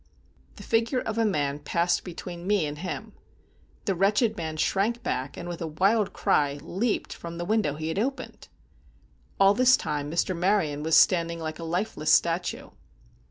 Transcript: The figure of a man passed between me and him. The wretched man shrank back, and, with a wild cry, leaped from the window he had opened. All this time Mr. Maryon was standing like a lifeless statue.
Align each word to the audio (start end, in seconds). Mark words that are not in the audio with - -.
The 0.55 0.63
figure 0.63 0.99
of 1.01 1.19
a 1.19 1.25
man 1.27 1.59
passed 1.59 2.03
between 2.03 2.47
me 2.47 2.65
and 2.65 2.79
him. 2.79 3.13
The 3.85 3.93
wretched 3.93 4.35
man 4.35 4.57
shrank 4.57 5.03
back, 5.03 5.37
and, 5.37 5.47
with 5.47 5.61
a 5.61 5.67
wild 5.67 6.11
cry, 6.11 6.55
leaped 6.63 7.13
from 7.13 7.37
the 7.37 7.45
window 7.45 7.75
he 7.75 7.89
had 7.89 7.99
opened. 7.99 8.47
All 9.39 9.53
this 9.53 9.77
time 9.77 10.09
Mr. 10.09 10.35
Maryon 10.35 10.81
was 10.81 10.97
standing 10.97 11.39
like 11.39 11.59
a 11.59 11.63
lifeless 11.63 12.11
statue. 12.11 12.71